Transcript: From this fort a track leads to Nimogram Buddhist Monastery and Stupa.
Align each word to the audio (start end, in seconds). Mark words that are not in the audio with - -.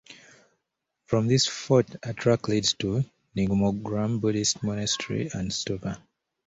From 1.05 1.27
this 1.27 1.45
fort 1.45 1.95
a 2.01 2.11
track 2.15 2.47
leads 2.47 2.73
to 2.79 3.05
Nimogram 3.37 4.19
Buddhist 4.19 4.63
Monastery 4.63 5.29
and 5.31 5.51
Stupa. 5.51 6.01